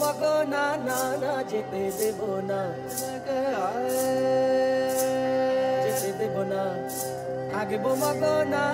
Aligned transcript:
তোমাকে 0.00 0.34
না 0.50 0.66
না 0.86 1.00
না 1.20 1.32
যেতে 1.50 1.82
দেব 1.98 2.20
না। 2.50 2.60
যেতে 5.84 6.10
দেব 6.18 6.36
না। 6.42 6.62
থাকব 7.52 7.84
মগ 8.02 8.22
না 8.48 8.64